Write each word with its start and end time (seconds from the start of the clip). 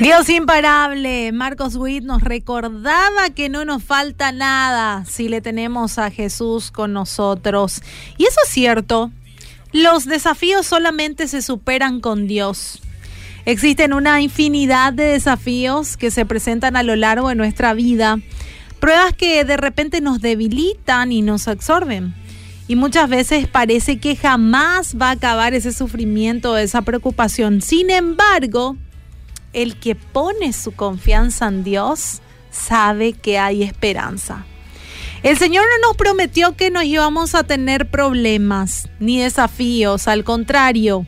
Dios 0.00 0.28
imparable, 0.28 1.32
Marcos 1.32 1.74
Witt 1.74 2.04
nos 2.04 2.22
recordaba 2.22 3.30
que 3.34 3.48
no 3.48 3.64
nos 3.64 3.82
falta 3.82 4.30
nada 4.30 5.04
si 5.06 5.28
le 5.28 5.40
tenemos 5.40 5.98
a 5.98 6.12
Jesús 6.12 6.70
con 6.70 6.92
nosotros. 6.92 7.82
Y 8.16 8.22
eso 8.22 8.38
es 8.44 8.48
cierto, 8.48 9.10
los 9.72 10.04
desafíos 10.04 10.66
solamente 10.66 11.26
se 11.26 11.42
superan 11.42 12.00
con 12.00 12.28
Dios. 12.28 12.80
Existen 13.44 13.92
una 13.92 14.20
infinidad 14.20 14.92
de 14.92 15.02
desafíos 15.02 15.96
que 15.96 16.12
se 16.12 16.24
presentan 16.24 16.76
a 16.76 16.84
lo 16.84 16.94
largo 16.94 17.30
de 17.30 17.34
nuestra 17.34 17.74
vida, 17.74 18.20
pruebas 18.78 19.14
que 19.14 19.44
de 19.44 19.56
repente 19.56 20.00
nos 20.00 20.20
debilitan 20.20 21.10
y 21.10 21.22
nos 21.22 21.48
absorben. 21.48 22.14
Y 22.68 22.76
muchas 22.76 23.08
veces 23.08 23.48
parece 23.48 23.98
que 23.98 24.14
jamás 24.14 24.96
va 24.96 25.08
a 25.08 25.12
acabar 25.12 25.54
ese 25.54 25.72
sufrimiento, 25.72 26.56
esa 26.56 26.82
preocupación. 26.82 27.62
Sin 27.62 27.90
embargo, 27.90 28.76
el 29.52 29.78
que 29.78 29.94
pone 29.94 30.52
su 30.52 30.72
confianza 30.72 31.48
en 31.48 31.64
Dios 31.64 32.20
sabe 32.50 33.12
que 33.12 33.38
hay 33.38 33.62
esperanza. 33.62 34.44
El 35.22 35.36
Señor 35.36 35.64
no 35.64 35.88
nos 35.88 35.96
prometió 35.96 36.56
que 36.56 36.70
nos 36.70 36.84
íbamos 36.84 37.34
a 37.34 37.44
tener 37.44 37.90
problemas 37.90 38.88
ni 39.00 39.20
desafíos, 39.20 40.06
al 40.06 40.22
contrario, 40.22 41.06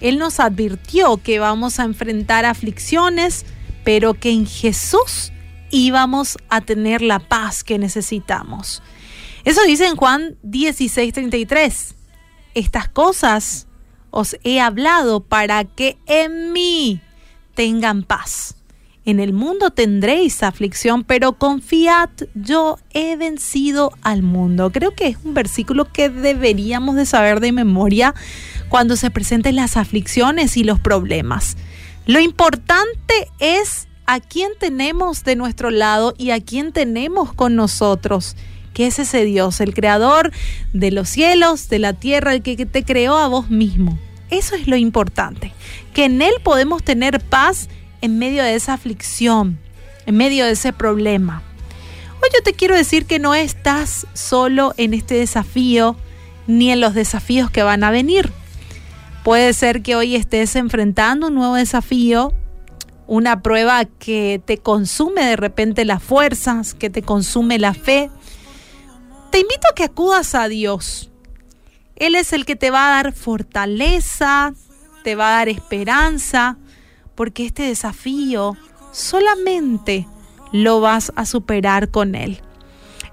Él 0.00 0.18
nos 0.18 0.38
advirtió 0.38 1.16
que 1.16 1.40
vamos 1.40 1.80
a 1.80 1.84
enfrentar 1.84 2.44
aflicciones, 2.44 3.46
pero 3.82 4.14
que 4.14 4.30
en 4.30 4.46
Jesús 4.46 5.32
íbamos 5.70 6.38
a 6.48 6.60
tener 6.60 7.02
la 7.02 7.18
paz 7.18 7.64
que 7.64 7.78
necesitamos. 7.78 8.82
Eso 9.44 9.62
dice 9.64 9.86
en 9.86 9.96
Juan 9.96 10.36
16:33. 10.42 11.94
Estas 12.54 12.88
cosas 12.88 13.66
os 14.10 14.36
he 14.44 14.60
hablado 14.60 15.20
para 15.20 15.64
que 15.64 15.98
en 16.06 16.52
mí 16.52 17.00
tengan 17.58 18.04
paz. 18.04 18.54
En 19.04 19.18
el 19.18 19.32
mundo 19.32 19.70
tendréis 19.70 20.44
aflicción, 20.44 21.02
pero 21.02 21.38
confiad, 21.38 22.08
yo 22.36 22.78
he 22.92 23.16
vencido 23.16 23.90
al 24.02 24.22
mundo. 24.22 24.70
Creo 24.70 24.94
que 24.94 25.08
es 25.08 25.16
un 25.24 25.34
versículo 25.34 25.92
que 25.92 26.08
deberíamos 26.08 26.94
de 26.94 27.04
saber 27.04 27.40
de 27.40 27.50
memoria 27.50 28.14
cuando 28.68 28.94
se 28.94 29.10
presenten 29.10 29.56
las 29.56 29.76
aflicciones 29.76 30.56
y 30.56 30.62
los 30.62 30.78
problemas. 30.78 31.56
Lo 32.06 32.20
importante 32.20 33.28
es 33.40 33.88
a 34.06 34.20
quién 34.20 34.52
tenemos 34.60 35.24
de 35.24 35.34
nuestro 35.34 35.72
lado 35.72 36.14
y 36.16 36.30
a 36.30 36.40
quién 36.40 36.70
tenemos 36.70 37.32
con 37.32 37.56
nosotros 37.56 38.36
que 38.72 38.86
es 38.86 39.00
ese 39.00 39.24
Dios, 39.24 39.60
el 39.60 39.74
creador 39.74 40.30
de 40.72 40.92
los 40.92 41.08
cielos, 41.08 41.68
de 41.68 41.80
la 41.80 41.94
tierra, 41.94 42.34
el 42.34 42.42
que 42.42 42.64
te 42.64 42.84
creó 42.84 43.16
a 43.16 43.26
vos 43.26 43.50
mismo. 43.50 43.98
Eso 44.30 44.54
es 44.54 44.66
lo 44.66 44.76
importante, 44.76 45.52
que 45.94 46.04
en 46.04 46.20
Él 46.20 46.34
podemos 46.42 46.82
tener 46.82 47.20
paz 47.20 47.68
en 48.00 48.18
medio 48.18 48.42
de 48.42 48.54
esa 48.54 48.74
aflicción, 48.74 49.58
en 50.06 50.16
medio 50.16 50.44
de 50.44 50.52
ese 50.52 50.72
problema. 50.72 51.42
Hoy 52.22 52.28
yo 52.34 52.42
te 52.42 52.52
quiero 52.52 52.74
decir 52.74 53.06
que 53.06 53.18
no 53.18 53.34
estás 53.34 54.06
solo 54.12 54.74
en 54.76 54.92
este 54.92 55.14
desafío 55.14 55.96
ni 56.46 56.70
en 56.70 56.80
los 56.80 56.94
desafíos 56.94 57.50
que 57.50 57.62
van 57.62 57.84
a 57.84 57.90
venir. 57.90 58.32
Puede 59.22 59.52
ser 59.52 59.82
que 59.82 59.94
hoy 59.94 60.16
estés 60.16 60.56
enfrentando 60.56 61.28
un 61.28 61.34
nuevo 61.34 61.54
desafío, 61.54 62.32
una 63.06 63.42
prueba 63.42 63.84
que 63.84 64.40
te 64.44 64.58
consume 64.58 65.24
de 65.24 65.36
repente 65.36 65.84
las 65.84 66.02
fuerzas, 66.02 66.74
que 66.74 66.90
te 66.90 67.02
consume 67.02 67.58
la 67.58 67.74
fe. 67.74 68.10
Te 69.30 69.40
invito 69.40 69.68
a 69.70 69.74
que 69.74 69.84
acudas 69.84 70.34
a 70.34 70.48
Dios, 70.48 71.10
él 71.98 72.14
es 72.14 72.32
el 72.32 72.44
que 72.44 72.56
te 72.56 72.70
va 72.70 72.88
a 72.88 73.02
dar 73.02 73.12
fortaleza, 73.12 74.54
te 75.04 75.14
va 75.14 75.28
a 75.28 75.38
dar 75.38 75.48
esperanza, 75.48 76.56
porque 77.14 77.46
este 77.46 77.64
desafío 77.64 78.56
solamente 78.92 80.06
lo 80.52 80.80
vas 80.80 81.12
a 81.16 81.26
superar 81.26 81.90
con 81.90 82.14
Él. 82.14 82.40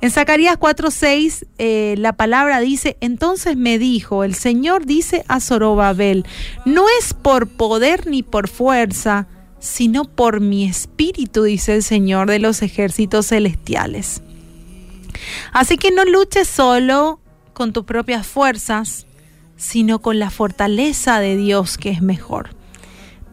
En 0.00 0.10
Zacarías 0.10 0.58
4:6 0.58 1.46
eh, 1.56 1.94
la 1.96 2.12
palabra 2.12 2.60
dice, 2.60 2.98
entonces 3.00 3.56
me 3.56 3.78
dijo, 3.78 4.24
el 4.24 4.34
Señor 4.34 4.84
dice 4.84 5.24
a 5.28 5.40
Zorobabel, 5.40 6.26
no 6.66 6.84
es 7.00 7.14
por 7.14 7.48
poder 7.48 8.06
ni 8.06 8.22
por 8.22 8.48
fuerza, 8.48 9.26
sino 9.60 10.04
por 10.04 10.40
mi 10.40 10.66
espíritu, 10.66 11.44
dice 11.44 11.76
el 11.76 11.82
Señor 11.82 12.28
de 12.28 12.38
los 12.38 12.60
ejércitos 12.60 13.28
celestiales. 13.28 14.20
Así 15.52 15.78
que 15.78 15.90
no 15.90 16.04
luches 16.04 16.48
solo, 16.48 17.20
con 17.54 17.72
tus 17.72 17.84
propias 17.84 18.26
fuerzas, 18.26 19.06
sino 19.56 20.00
con 20.00 20.18
la 20.18 20.30
fortaleza 20.30 21.20
de 21.20 21.36
Dios 21.36 21.78
que 21.78 21.90
es 21.90 22.02
mejor. 22.02 22.50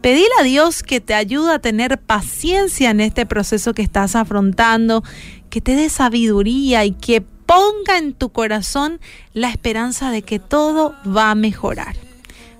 Pedile 0.00 0.30
a 0.40 0.42
Dios 0.42 0.82
que 0.82 1.00
te 1.00 1.14
ayude 1.14 1.52
a 1.52 1.58
tener 1.60 1.98
paciencia 1.98 2.90
en 2.90 3.00
este 3.00 3.26
proceso 3.26 3.74
que 3.74 3.82
estás 3.82 4.16
afrontando, 4.16 5.04
que 5.48 5.60
te 5.60 5.76
dé 5.76 5.88
sabiduría 5.90 6.84
y 6.84 6.92
que 6.92 7.20
ponga 7.20 7.98
en 7.98 8.14
tu 8.14 8.30
corazón 8.30 8.98
la 9.32 9.50
esperanza 9.50 10.10
de 10.10 10.22
que 10.22 10.38
todo 10.38 10.94
va 11.06 11.30
a 11.30 11.34
mejorar. 11.36 11.94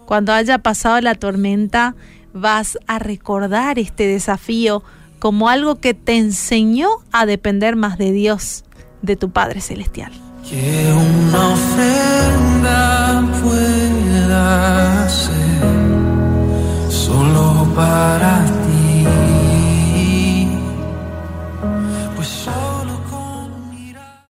Cuando 0.06 0.32
haya 0.32 0.58
pasado 0.58 1.00
la 1.00 1.14
tormenta, 1.14 1.96
vas 2.32 2.78
a 2.86 2.98
recordar 2.98 3.78
este 3.78 4.06
desafío 4.06 4.84
como 5.18 5.48
algo 5.48 5.76
que 5.76 5.94
te 5.94 6.16
enseñó 6.16 6.88
a 7.10 7.26
depender 7.26 7.74
más 7.76 7.98
de 7.98 8.12
Dios, 8.12 8.64
de 9.02 9.16
tu 9.16 9.30
Padre 9.30 9.60
Celestial. 9.60 10.12
Que 10.48 10.92
una 10.92 11.52
ofrenda 11.52 11.71